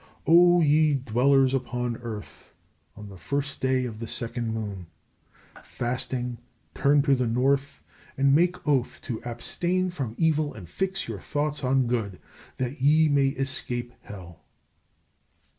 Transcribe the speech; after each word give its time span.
O 0.25 0.61
ye 0.63 0.95
dwellers 0.95 1.53
upon 1.53 1.97
earth, 1.97 2.55
on 2.95 3.07
the 3.09 3.17
1st 3.17 3.59
day 3.59 3.85
of 3.85 3.99
the 3.99 4.07
2nd 4.07 4.45
moon, 4.47 4.87
fasting 5.63 6.39
turn 6.73 7.03
to 7.03 7.13
the 7.13 7.27
north 7.27 7.83
and 8.17 8.33
make 8.33 8.67
oath 8.67 8.99
to 9.03 9.21
abstain 9.23 9.91
from 9.91 10.15
evil 10.17 10.55
and 10.55 10.67
fix 10.67 11.07
your 11.07 11.19
thoughts 11.19 11.63
on 11.63 11.85
good, 11.85 12.17
that 12.57 12.81
ye 12.81 13.09
may 13.09 13.27
escape 13.27 13.93
hell! 14.01 14.41